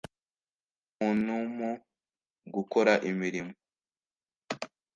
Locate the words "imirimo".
3.09-3.53